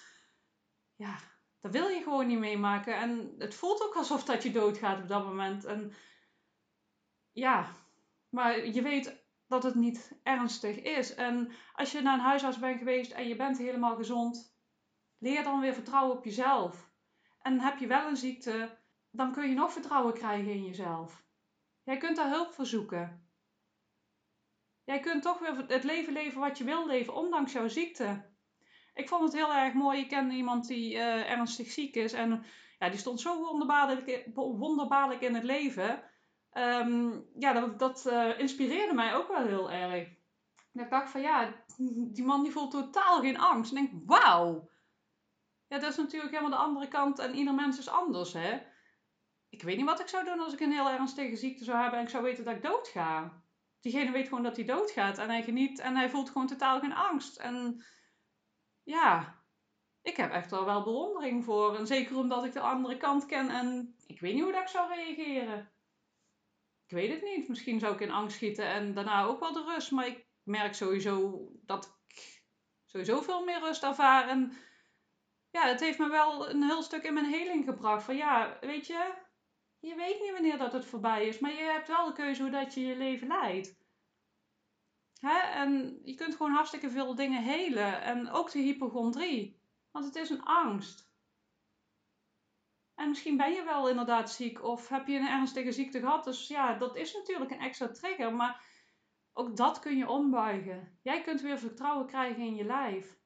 ja, 0.95 1.19
dat 1.61 1.73
wil 1.73 1.89
je 1.89 2.03
gewoon 2.03 2.27
niet 2.27 2.39
meemaken. 2.39 2.97
En 2.97 3.35
het 3.39 3.55
voelt 3.55 3.83
ook 3.83 3.95
alsof 3.95 4.25
dat 4.25 4.43
je 4.43 4.51
doodgaat 4.51 5.03
op 5.03 5.09
dat 5.09 5.25
moment. 5.25 5.65
En 5.65 5.93
ja, 7.33 7.86
maar 8.29 8.67
je 8.67 8.83
weet 8.83 9.25
dat 9.47 9.63
het 9.63 9.75
niet 9.75 10.21
ernstig 10.23 10.83
is. 10.83 11.15
En 11.15 11.53
als 11.75 11.93
je 11.93 12.01
naar 12.01 12.15
een 12.15 12.21
huisarts 12.21 12.59
bent 12.59 12.79
geweest 12.79 13.13
en 13.13 13.29
je 13.29 13.37
bent 13.37 13.59
helemaal 13.59 13.97
gezond, 13.97 14.57
leer 15.19 15.43
dan 15.43 15.61
weer 15.61 15.75
vertrouwen 15.75 16.17
op 16.17 16.25
jezelf. 16.25 16.91
En 17.39 17.61
heb 17.61 17.79
je 17.79 17.87
wel 17.87 18.09
een 18.09 18.17
ziekte, 18.17 18.79
dan 19.11 19.33
kun 19.33 19.49
je 19.49 19.55
nog 19.55 19.73
vertrouwen 19.73 20.15
krijgen 20.15 20.53
in 20.53 20.65
jezelf. 20.65 21.25
Jij 21.83 21.97
kunt 21.97 22.17
daar 22.17 22.29
hulp 22.29 22.53
voor 22.53 22.67
zoeken. 22.67 23.31
Jij 24.85 25.01
kunt 25.01 25.23
toch 25.23 25.39
weer 25.39 25.57
het 25.57 25.85
leven 25.85 26.13
leven 26.13 26.41
wat 26.41 26.59
je 26.59 26.65
wil 26.65 26.87
leven, 26.87 27.15
ondanks 27.15 27.53
jouw 27.53 27.69
ziekte. 27.69 28.35
Ik 28.95 29.09
vond 29.09 29.23
het 29.23 29.33
heel 29.33 29.55
erg 29.55 29.75
mooi. 29.75 30.01
Ik 30.01 30.09
ken 30.09 30.31
iemand 30.31 30.67
die 30.67 30.95
uh, 30.95 31.31
ernstig 31.31 31.71
ziek 31.71 31.95
is. 31.95 32.13
En 32.13 32.45
ja, 32.79 32.89
die 32.89 32.99
stond 32.99 33.21
zo 33.21 33.39
wonderbaarlijk, 33.39 34.29
wonderbaarlijk 34.35 35.21
in 35.21 35.35
het 35.35 35.45
leven. 35.45 36.03
Um, 36.59 37.27
ja, 37.39 37.53
dat, 37.53 37.79
dat 37.79 38.07
uh, 38.07 38.39
inspireerde 38.39 38.95
mij 38.95 39.15
ook 39.15 39.29
wel 39.29 39.47
heel 39.47 39.71
erg. 39.71 40.09
Dat 40.73 40.85
ik 40.85 40.91
dacht 40.91 41.11
van 41.11 41.21
ja, 41.21 41.65
die 42.13 42.25
man 42.25 42.43
die 42.43 42.53
voelt 42.53 42.71
totaal 42.71 43.21
geen 43.21 43.39
angst. 43.39 43.73
En 43.73 43.83
ik 43.83 43.91
denk, 43.91 44.03
wauw. 44.07 44.71
Ja, 45.67 45.79
dat 45.79 45.91
is 45.91 45.97
natuurlijk 45.97 46.33
helemaal 46.33 46.59
de 46.59 46.65
andere 46.65 46.89
kant. 46.89 47.19
En 47.19 47.35
ieder 47.35 47.55
mens 47.55 47.79
is 47.79 47.89
anders, 47.89 48.33
hè. 48.33 48.61
Ik 49.49 49.63
weet 49.63 49.77
niet 49.77 49.87
wat 49.87 50.01
ik 50.01 50.09
zou 50.09 50.25
doen 50.25 50.41
als 50.41 50.53
ik 50.53 50.61
een 50.61 50.73
heel 50.73 50.89
ernstige 50.89 51.37
ziekte 51.37 51.65
zou 51.65 51.79
hebben 51.79 51.99
en 51.99 52.05
ik 52.05 52.11
zou 52.11 52.23
weten 52.23 52.45
dat 52.45 52.55
ik 52.55 52.63
dood 52.63 52.89
ga 52.89 53.45
diegene 53.87 54.11
weet 54.11 54.29
gewoon 54.29 54.43
dat 54.43 54.57
hij 54.57 54.65
doodgaat 54.65 55.19
en 55.19 55.29
hij 55.29 55.43
geniet 55.43 55.79
en 55.79 55.97
hij 55.97 56.11
voelt 56.11 56.31
gewoon 56.31 56.47
totaal 56.47 56.81
geen 56.81 56.95
angst. 56.95 57.37
En 57.37 57.85
ja, 58.83 59.41
ik 60.03 60.17
heb 60.17 60.33
echt 60.33 60.51
wel 60.51 60.65
wel 60.65 60.83
bewondering 60.83 61.45
voor. 61.45 61.77
En 61.77 61.87
zeker 61.87 62.17
omdat 62.17 62.45
ik 62.45 62.53
de 62.53 62.61
andere 62.61 62.97
kant 62.97 63.27
ken 63.27 63.51
en 63.51 63.97
ik 64.07 64.21
weet 64.21 64.35
niet 64.35 64.43
hoe 64.43 64.53
dat 64.53 64.63
ik 64.63 64.69
zou 64.69 64.95
reageren. 64.95 65.71
Ik 66.87 66.93
weet 66.93 67.11
het 67.11 67.23
niet. 67.23 67.49
Misschien 67.49 67.79
zou 67.79 67.95
ik 67.95 68.01
in 68.01 68.11
angst 68.11 68.37
schieten 68.37 68.67
en 68.67 68.95
daarna 68.95 69.25
ook 69.25 69.41
wel 69.41 69.53
de 69.53 69.65
rust. 69.65 69.91
Maar 69.91 70.07
ik 70.07 70.27
merk 70.43 70.75
sowieso 70.75 71.47
dat 71.65 71.99
ik 72.07 72.43
sowieso 72.85 73.21
veel 73.21 73.45
meer 73.45 73.61
rust 73.61 73.83
ervaar. 73.83 74.29
En 74.29 74.53
ja, 75.51 75.67
het 75.67 75.81
heeft 75.81 75.99
me 75.99 76.09
wel 76.09 76.51
een 76.51 76.63
heel 76.63 76.83
stuk 76.83 77.03
in 77.03 77.15
mijn 77.15 77.33
heling 77.33 77.65
gebracht. 77.65 78.05
Van 78.05 78.17
ja, 78.17 78.59
weet 78.61 78.87
je, 78.87 79.15
je 79.79 79.95
weet 79.95 80.21
niet 80.21 80.33
wanneer 80.33 80.59
dat 80.59 80.73
het 80.73 80.85
voorbij 80.85 81.27
is, 81.27 81.39
maar 81.39 81.53
je 81.53 81.63
hebt 81.63 81.89
wel 81.89 82.07
de 82.07 82.13
keuze 82.13 82.43
hoe 82.43 82.51
dat 82.51 82.75
je 82.75 82.81
je 82.81 82.97
leven 82.97 83.27
leidt. 83.27 83.77
Hè? 85.21 85.39
En 85.39 86.01
je 86.03 86.15
kunt 86.15 86.37
gewoon 86.37 86.53
hartstikke 86.53 86.91
veel 86.91 87.15
dingen 87.15 87.43
helen. 87.43 88.03
En 88.03 88.31
ook 88.31 88.51
de 88.51 88.59
hypochondrie. 88.59 89.61
Want 89.91 90.05
het 90.05 90.17
is 90.17 90.31
een 90.31 90.45
angst. 90.45 91.11
En 92.97 93.09
misschien 93.09 93.37
ben 93.37 93.53
je 93.53 93.65
wel 93.65 93.89
inderdaad 93.89 94.31
ziek 94.31 94.63
of 94.63 94.89
heb 94.89 95.07
je 95.07 95.19
een 95.19 95.29
ernstige 95.29 95.73
ziekte 95.73 96.01
gehad. 96.01 96.25
Dus 96.25 96.49
ja, 96.49 96.75
dat 96.75 96.97
is 96.97 97.15
natuurlijk 97.15 97.51
een 97.51 97.61
extra 97.61 97.89
trigger. 97.89 98.35
Maar 98.35 98.65
ook 99.33 99.57
dat 99.57 99.79
kun 99.79 99.97
je 99.97 100.09
ombuigen. 100.09 100.99
Jij 101.03 101.23
kunt 101.23 101.41
weer 101.41 101.59
vertrouwen 101.59 102.07
krijgen 102.07 102.43
in 102.43 102.55
je 102.55 102.65
lijf. 102.65 103.19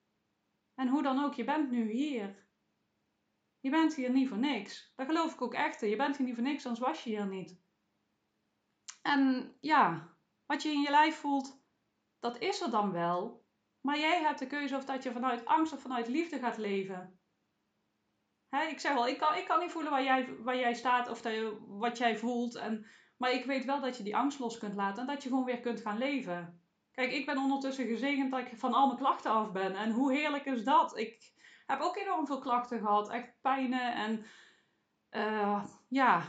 En 0.75 0.89
hoe 0.89 1.03
dan 1.03 1.25
ook, 1.25 1.35
je 1.35 1.45
bent 1.45 1.71
nu 1.71 1.91
hier. 1.91 2.49
Je 3.61 3.71
bent 3.71 3.95
hier 3.95 4.11
niet 4.11 4.29
voor 4.29 4.39
niks. 4.39 4.93
Dat 4.97 5.07
geloof 5.07 5.33
ik 5.33 5.43
ook 5.43 5.55
echt. 5.55 5.81
Je 5.81 5.97
bent 5.97 6.17
hier 6.17 6.27
niet 6.27 6.35
voor 6.35 6.45
niks, 6.45 6.67
anders 6.67 6.87
was 6.87 7.05
je 7.05 7.11
hier 7.11 7.27
niet. 7.27 7.61
En 9.03 9.55
ja, 9.61 10.15
wat 10.47 10.63
je 10.63 10.69
in 10.69 10.81
je 10.81 10.91
lijf 10.91 11.17
voelt, 11.17 11.63
dat 12.19 12.39
is 12.39 12.61
er 12.61 12.71
dan 12.71 12.93
wel. 12.93 13.45
Maar 13.81 13.99
jij 13.99 14.21
hebt 14.21 14.39
de 14.39 14.47
keuze 14.47 14.77
of 14.77 14.85
dat 14.85 15.03
je 15.03 15.13
vanuit 15.13 15.45
angst 15.45 15.73
of 15.73 15.81
vanuit 15.81 16.09
liefde 16.09 16.39
gaat 16.39 16.57
leven. 16.57 17.20
Ik 18.51 18.81
zeg 18.81 18.93
wel, 18.93 19.09
ik 19.09 19.19
kan, 19.19 19.35
ik 19.37 19.45
kan 19.45 19.61
niet 19.61 19.71
voelen 19.71 19.91
waar 19.91 20.05
jij, 20.05 20.29
waar 20.43 20.57
jij 20.57 20.75
staat 20.75 21.09
of 21.09 21.23
wat 21.67 21.99
jij 21.99 22.19
voelt. 22.19 22.55
En, 22.55 22.87
maar 23.17 23.33
ik 23.33 23.45
weet 23.45 23.65
wel 23.65 23.81
dat 23.81 23.97
je 23.97 24.03
die 24.03 24.17
angst 24.17 24.39
los 24.39 24.59
kunt 24.59 24.75
laten 24.75 25.01
en 25.01 25.07
dat 25.07 25.23
je 25.23 25.29
gewoon 25.29 25.45
weer 25.45 25.61
kunt 25.61 25.81
gaan 25.81 25.99
leven. 25.99 26.61
Kijk, 26.93 27.13
ik 27.13 27.27
ben 27.27 27.39
ondertussen 27.39 27.87
gezegend 27.87 28.31
dat 28.31 28.41
ik 28.41 28.59
van 28.59 28.75
al 28.75 28.87
mijn 28.87 28.99
klachten 28.99 29.31
af 29.31 29.53
ben. 29.53 29.75
En 29.77 29.91
hoe 29.91 30.13
heerlijk 30.13 30.45
is 30.45 30.65
dat? 30.65 30.99
Ik, 30.99 31.33
heb 31.67 31.81
ook 31.81 31.97
enorm 31.97 32.27
veel 32.27 32.39
klachten 32.39 32.79
gehad. 32.79 33.11
Echt 33.11 33.33
pijnen 33.41 33.95
en 33.95 34.25
uh, 35.11 35.65
ja, 35.89 36.23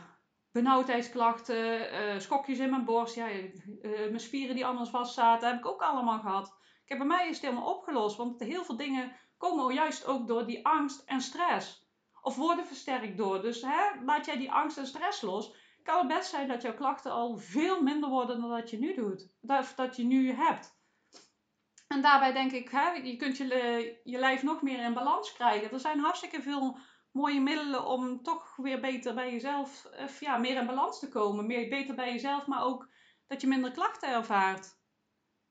benauwdheidsklachten, 0.52 1.94
uh, 1.94 2.20
schokjes 2.20 2.60
in 2.60 2.70
mijn 2.70 2.86
borst. 2.86 3.16
Ja, 3.16 3.30
uh, 3.32 3.50
mijn 3.82 4.20
spieren 4.20 4.56
die 4.56 4.66
anders 4.66 4.90
vast 4.90 5.14
zaten, 5.14 5.50
heb 5.50 5.58
ik 5.58 5.68
ook 5.68 5.82
allemaal 5.82 6.20
gehad. 6.20 6.60
Heb 6.86 6.98
bij 6.98 7.08
mij 7.08 7.28
is 7.28 7.36
het 7.36 7.46
helemaal 7.46 7.76
opgelost. 7.76 8.18
Want 8.18 8.40
heel 8.40 8.64
veel 8.64 8.78
dingen 8.78 9.16
komen 9.38 9.74
juist 9.74 10.06
ook 10.06 10.28
door 10.28 10.46
die 10.46 10.66
angst 10.66 11.04
en 11.06 11.22
stress. 11.22 11.81
Of 12.22 12.36
worden 12.36 12.66
versterkt 12.66 13.18
door. 13.18 13.42
Dus 13.42 13.62
hè, 13.62 14.04
laat 14.06 14.26
jij 14.26 14.38
die 14.38 14.52
angst 14.52 14.78
en 14.78 14.88
stress 14.88 15.22
los. 15.22 15.56
Kan 15.84 15.98
het 15.98 16.08
best 16.08 16.30
zijn 16.30 16.48
dat 16.48 16.62
jouw 16.62 16.74
klachten 16.74 17.12
al 17.12 17.38
veel 17.38 17.82
minder 17.82 18.10
worden 18.10 18.42
dan 18.42 18.50
dat 18.50 18.70
je 18.70 18.80
nu 18.80 18.96
doet. 18.96 19.30
Of 19.42 19.74
dat 19.74 19.96
je 19.96 20.04
nu 20.04 20.32
hebt. 20.32 20.80
En 21.88 22.02
daarbij 22.02 22.34
denk 22.34 22.52
ik, 22.52 22.70
hè, 22.70 22.92
je 22.92 23.16
kunt 23.16 23.38
je, 23.38 24.00
je 24.04 24.18
lijf 24.18 24.44
nog 24.44 24.62
meer 24.62 24.84
in 24.84 24.94
balans 24.94 25.34
krijgen. 25.34 25.72
Er 25.72 25.80
zijn 25.80 26.00
hartstikke 26.00 26.42
veel 26.42 26.78
mooie 27.12 27.42
middelen 27.42 27.86
om 27.86 28.24
toch 28.24 28.56
weer 28.56 28.80
beter 28.80 29.14
bij 29.14 29.32
jezelf, 29.32 29.90
of 30.00 30.20
ja, 30.20 30.38
meer 30.38 30.56
in 30.56 30.66
balans 30.66 31.00
te 31.00 31.10
komen. 31.10 31.46
Meer, 31.48 31.70
beter 31.70 31.96
bij 31.96 32.12
jezelf, 32.12 32.48
maar 32.48 32.64
ook 32.64 32.90
dat 33.28 33.42
je 33.42 33.48
minder 33.48 33.72
klachten 33.72 34.10
ervaart. 34.10 34.80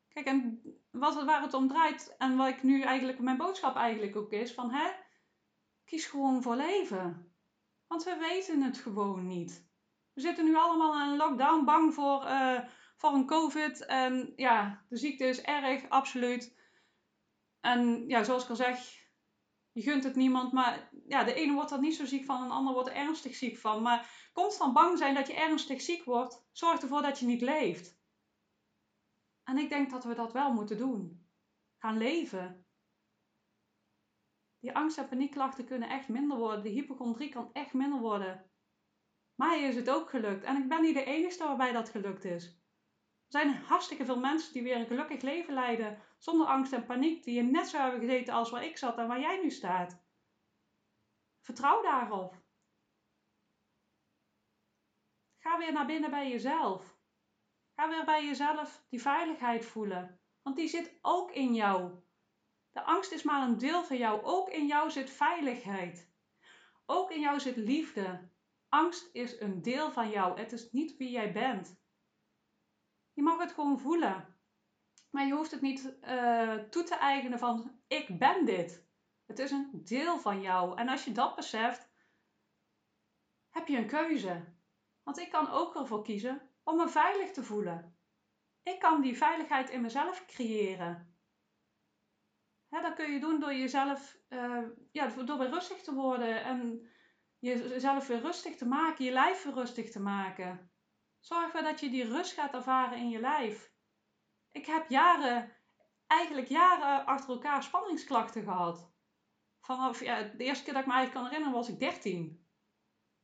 Kijk, 0.08 0.26
en 0.26 0.62
wat, 0.90 1.24
waar 1.24 1.42
het 1.42 1.54
om 1.54 1.68
draait 1.68 2.14
en 2.18 2.36
wat 2.36 2.48
ik 2.48 2.62
nu 2.62 2.82
eigenlijk, 2.82 3.18
mijn 3.18 3.36
boodschap 3.36 3.76
eigenlijk 3.76 4.16
ook 4.16 4.32
is, 4.32 4.54
van 4.54 4.70
hè, 4.70 4.90
kies 5.90 6.06
gewoon 6.06 6.42
voor 6.42 6.56
leven. 6.56 7.34
Want 7.86 8.04
we 8.04 8.16
weten 8.16 8.62
het 8.62 8.78
gewoon 8.78 9.26
niet. 9.26 9.68
We 10.12 10.20
zitten 10.20 10.44
nu 10.44 10.56
allemaal 10.56 11.02
in 11.02 11.08
een 11.08 11.16
lockdown, 11.16 11.64
bang 11.64 11.94
voor... 11.94 12.24
Uh, 12.24 12.60
voor 12.96 13.12
een 13.12 13.26
COVID. 13.26 13.86
En 13.86 14.32
ja, 14.36 14.84
de 14.88 14.96
ziekte 14.96 15.24
is 15.24 15.42
erg, 15.42 15.88
absoluut. 15.88 16.58
En 17.60 18.04
ja, 18.08 18.24
zoals 18.24 18.42
ik 18.42 18.50
al 18.50 18.56
zeg, 18.56 19.08
je 19.72 19.82
gunt 19.82 20.04
het 20.04 20.16
niemand. 20.16 20.52
Maar 20.52 20.90
ja, 21.06 21.24
de 21.24 21.34
ene 21.34 21.52
wordt 21.52 21.70
er 21.70 21.80
niet 21.80 21.94
zo 21.94 22.04
ziek 22.04 22.24
van, 22.24 22.48
de 22.48 22.54
ander 22.54 22.72
wordt 22.72 22.88
er 22.88 22.94
ernstig 22.94 23.34
ziek 23.34 23.58
van. 23.58 23.82
Maar 23.82 24.30
constant 24.32 24.72
bang 24.72 24.98
zijn 24.98 25.14
dat 25.14 25.26
je 25.26 25.34
ernstig 25.34 25.80
ziek 25.80 26.04
wordt, 26.04 26.46
zorgt 26.52 26.82
ervoor 26.82 27.02
dat 27.02 27.18
je 27.18 27.26
niet 27.26 27.40
leeft. 27.40 27.98
En 29.44 29.58
ik 29.58 29.68
denk 29.68 29.90
dat 29.90 30.04
we 30.04 30.14
dat 30.14 30.32
wel 30.32 30.52
moeten 30.52 30.78
doen. 30.78 31.28
Gaan 31.78 31.98
leven. 31.98 32.66
Die 34.60 34.74
angst- 34.74 34.98
en 34.98 35.08
paniekklachten 35.08 35.66
kunnen 35.66 35.88
echt 35.88 36.08
minder 36.08 36.38
worden. 36.38 36.62
De 36.62 36.68
hypochondrie 36.68 37.28
kan 37.28 37.50
echt 37.52 37.72
minder 37.72 38.00
worden. 38.00 38.50
Mij 39.34 39.62
is 39.62 39.74
het 39.74 39.90
ook 39.90 40.10
gelukt. 40.10 40.44
En 40.44 40.56
ik 40.56 40.68
ben 40.68 40.82
niet 40.82 40.94
de 40.94 41.04
enige 41.04 41.44
waarbij 41.44 41.72
dat 41.72 41.88
gelukt 41.88 42.24
is. 42.24 42.46
Er 42.46 43.40
zijn 43.40 43.54
hartstikke 43.54 44.04
veel 44.04 44.18
mensen 44.18 44.52
die 44.52 44.62
weer 44.62 44.76
een 44.76 44.86
gelukkig 44.86 45.22
leven 45.22 45.54
leiden. 45.54 46.02
Zonder 46.18 46.46
angst 46.46 46.72
en 46.72 46.84
paniek. 46.84 47.24
Die 47.24 47.34
je 47.34 47.42
net 47.42 47.68
zo 47.68 47.78
hebben 47.78 48.00
gezeten 48.00 48.34
als 48.34 48.50
waar 48.50 48.64
ik 48.64 48.76
zat 48.76 48.98
en 48.98 49.08
waar 49.08 49.20
jij 49.20 49.42
nu 49.42 49.50
staat. 49.50 50.02
Vertrouw 51.40 51.82
daarop. 51.82 52.42
Ga 55.38 55.58
weer 55.58 55.72
naar 55.72 55.86
binnen 55.86 56.10
bij 56.10 56.30
jezelf. 56.30 56.98
Ga 57.74 57.88
weer 57.88 58.04
bij 58.04 58.24
jezelf 58.24 58.84
die 58.88 59.00
veiligheid 59.00 59.64
voelen. 59.64 60.20
Want 60.42 60.56
die 60.56 60.68
zit 60.68 60.98
ook 61.02 61.30
in 61.30 61.54
jou. 61.54 62.02
De 62.72 62.82
angst 62.82 63.12
is 63.12 63.22
maar 63.22 63.48
een 63.48 63.58
deel 63.58 63.84
van 63.84 63.96
jou. 63.96 64.22
Ook 64.22 64.48
in 64.48 64.66
jou 64.66 64.90
zit 64.90 65.10
veiligheid. 65.10 66.12
Ook 66.86 67.10
in 67.10 67.20
jou 67.20 67.40
zit 67.40 67.56
liefde. 67.56 68.28
Angst 68.68 69.08
is 69.12 69.40
een 69.40 69.62
deel 69.62 69.92
van 69.92 70.10
jou. 70.10 70.38
Het 70.38 70.52
is 70.52 70.70
niet 70.70 70.96
wie 70.96 71.10
jij 71.10 71.32
bent. 71.32 71.80
Je 73.12 73.22
mag 73.22 73.38
het 73.38 73.52
gewoon 73.52 73.78
voelen. 73.78 74.38
Maar 75.10 75.26
je 75.26 75.34
hoeft 75.34 75.50
het 75.50 75.60
niet 75.60 75.96
uh, 76.02 76.54
toe 76.54 76.82
te 76.82 76.94
eigenen 76.94 77.38
van 77.38 77.80
ik 77.86 78.18
ben 78.18 78.44
dit. 78.44 78.88
Het 79.26 79.38
is 79.38 79.50
een 79.50 79.70
deel 79.72 80.18
van 80.18 80.40
jou. 80.40 80.78
En 80.78 80.88
als 80.88 81.04
je 81.04 81.12
dat 81.12 81.36
beseft, 81.36 81.90
heb 83.48 83.68
je 83.68 83.76
een 83.76 83.86
keuze. 83.86 84.54
Want 85.02 85.18
ik 85.18 85.30
kan 85.30 85.50
ook 85.50 85.76
ervoor 85.76 86.02
kiezen 86.02 86.50
om 86.62 86.76
me 86.76 86.88
veilig 86.88 87.30
te 87.30 87.44
voelen. 87.44 87.98
Ik 88.62 88.78
kan 88.78 89.00
die 89.00 89.16
veiligheid 89.16 89.70
in 89.70 89.80
mezelf 89.80 90.26
creëren. 90.26 91.09
Hè, 92.70 92.80
dat 92.80 92.94
kun 92.94 93.12
je 93.12 93.20
doen 93.20 93.40
door 93.40 93.54
jezelf, 93.54 94.16
uh, 94.28 94.62
ja, 94.92 95.06
door 95.06 95.38
weer 95.38 95.50
rustig 95.50 95.82
te 95.82 95.94
worden 95.94 96.44
en 96.44 96.88
jezelf 97.38 98.06
weer 98.06 98.20
rustig 98.20 98.56
te 98.56 98.66
maken, 98.66 99.04
je 99.04 99.12
lijf 99.12 99.44
weer 99.44 99.54
rustig 99.54 99.90
te 99.90 100.00
maken. 100.00 100.70
Zorg 101.20 101.42
ervoor 101.42 101.62
dat 101.62 101.80
je 101.80 101.90
die 101.90 102.04
rust 102.04 102.32
gaat 102.32 102.54
ervaren 102.54 102.98
in 102.98 103.08
je 103.08 103.20
lijf. 103.20 103.72
Ik 104.50 104.66
heb 104.66 104.88
jaren, 104.88 105.56
eigenlijk 106.06 106.48
jaren 106.48 107.06
achter 107.06 107.30
elkaar 107.30 107.62
spanningsklachten 107.62 108.42
gehad. 108.42 108.92
Vanaf 109.60 110.00
ja, 110.00 110.22
de 110.22 110.44
eerste 110.44 110.64
keer 110.64 110.72
dat 110.72 110.82
ik 110.82 110.88
me 110.88 110.94
eigenlijk 110.94 111.12
kan 111.12 111.24
herinneren 111.24 111.58
was 111.58 111.68
ik 111.68 111.78
13. 111.80 112.48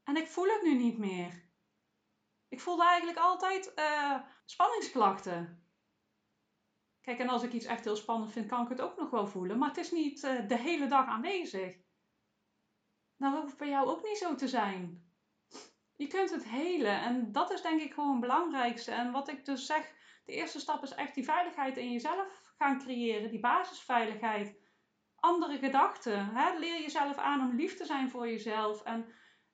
En 0.04 0.16
ik 0.16 0.28
voel 0.28 0.46
het 0.46 0.62
nu 0.62 0.74
niet 0.74 0.98
meer. 0.98 1.44
Ik 2.48 2.60
voelde 2.60 2.84
eigenlijk 2.84 3.18
altijd 3.18 3.72
uh, 3.76 4.18
spanningsklachten. 4.44 5.65
Kijk, 7.06 7.18
en 7.18 7.28
als 7.28 7.42
ik 7.42 7.52
iets 7.52 7.66
echt 7.66 7.84
heel 7.84 7.96
spannend 7.96 8.32
vind, 8.32 8.46
kan 8.48 8.62
ik 8.62 8.68
het 8.68 8.80
ook 8.80 8.96
nog 8.96 9.10
wel 9.10 9.26
voelen. 9.26 9.58
Maar 9.58 9.68
het 9.68 9.76
is 9.76 9.90
niet 9.90 10.22
uh, 10.22 10.48
de 10.48 10.56
hele 10.56 10.86
dag 10.86 11.06
aanwezig. 11.06 11.76
Nou 13.16 13.40
hoeft 13.40 13.56
bij 13.56 13.68
jou 13.68 13.88
ook 13.88 14.02
niet 14.02 14.18
zo 14.18 14.34
te 14.34 14.48
zijn. 14.48 15.10
Je 15.96 16.06
kunt 16.06 16.30
het 16.30 16.44
helen 16.44 17.00
en 17.00 17.32
dat 17.32 17.50
is 17.50 17.62
denk 17.62 17.80
ik 17.80 17.92
gewoon 17.92 18.10
het 18.10 18.20
belangrijkste. 18.20 18.90
En 18.90 19.12
wat 19.12 19.28
ik 19.28 19.44
dus 19.44 19.66
zeg, 19.66 19.92
de 20.24 20.32
eerste 20.32 20.60
stap 20.60 20.82
is 20.82 20.94
echt 20.94 21.14
die 21.14 21.24
veiligheid 21.24 21.76
in 21.76 21.92
jezelf 21.92 22.54
gaan 22.58 22.78
creëren, 22.78 23.30
die 23.30 23.40
basisveiligheid. 23.40 24.58
Andere 25.16 25.58
gedachten. 25.58 26.28
Hè? 26.34 26.58
Leer 26.58 26.80
jezelf 26.80 27.16
aan 27.16 27.40
om 27.40 27.56
lief 27.56 27.76
te 27.76 27.84
zijn 27.84 28.10
voor 28.10 28.28
jezelf 28.28 28.82
en 28.82 29.06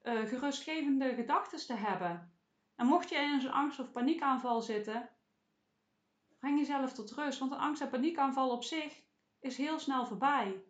uh, 0.02 0.26
gerustgevende 0.26 1.14
gedachten 1.14 1.66
te 1.66 1.74
hebben. 1.74 2.36
En 2.76 2.86
mocht 2.86 3.08
je 3.08 3.16
in 3.16 3.40
zo'n 3.40 3.52
angst- 3.52 3.78
of 3.78 3.92
paniekaanval 3.92 4.62
zitten, 4.62 5.10
breng 6.42 6.58
jezelf 6.58 6.92
tot 6.92 7.10
rust. 7.10 7.38
Want 7.38 7.52
een 7.52 7.58
angst- 7.58 7.82
en 7.82 7.90
paniekaanval 7.90 8.50
op 8.50 8.64
zich 8.64 9.02
is 9.40 9.56
heel 9.56 9.78
snel 9.78 10.06
voorbij. 10.06 10.64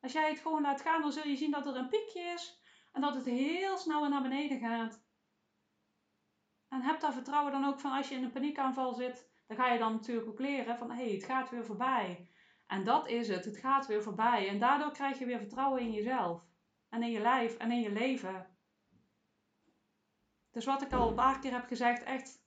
Als 0.00 0.12
jij 0.12 0.28
het 0.28 0.40
gewoon 0.40 0.62
laat 0.62 0.80
gaan, 0.80 1.00
dan 1.00 1.12
zul 1.12 1.26
je 1.26 1.36
zien 1.36 1.50
dat 1.50 1.66
er 1.66 1.76
een 1.76 1.88
piekje 1.88 2.20
is 2.20 2.62
en 2.92 3.00
dat 3.00 3.14
het 3.14 3.24
heel 3.24 3.76
snel 3.76 4.00
weer 4.00 4.10
naar 4.10 4.22
beneden 4.22 4.58
gaat. 4.58 5.04
En 6.68 6.82
heb 6.82 7.00
daar 7.00 7.12
vertrouwen 7.12 7.52
dan 7.52 7.64
ook 7.64 7.80
van 7.80 7.92
als 7.92 8.08
je 8.08 8.14
in 8.14 8.24
een 8.24 8.30
paniekaanval 8.30 8.94
zit, 8.94 9.30
dan 9.46 9.56
ga 9.56 9.72
je 9.72 9.78
dan 9.78 9.92
natuurlijk 9.92 10.28
ook 10.28 10.38
leren 10.38 10.78
van 10.78 10.90
hé, 10.90 11.04
hey, 11.04 11.12
het 11.12 11.24
gaat 11.24 11.50
weer 11.50 11.64
voorbij. 11.64 12.30
En 12.66 12.84
dat 12.84 13.08
is 13.08 13.28
het, 13.28 13.44
het 13.44 13.56
gaat 13.56 13.86
weer 13.86 14.02
voorbij. 14.02 14.48
En 14.48 14.58
daardoor 14.58 14.92
krijg 14.92 15.18
je 15.18 15.24
weer 15.24 15.38
vertrouwen 15.38 15.80
in 15.80 15.92
jezelf 15.92 16.42
en 16.88 17.02
in 17.02 17.10
je 17.10 17.20
lijf 17.20 17.56
en 17.56 17.70
in 17.70 17.80
je 17.80 17.92
leven. 17.92 18.58
Dus 20.50 20.64
wat 20.64 20.82
ik 20.82 20.92
al 20.92 21.08
een 21.08 21.14
paar 21.14 21.38
keer 21.38 21.52
heb 21.52 21.66
gezegd, 21.66 22.02
echt 22.02 22.39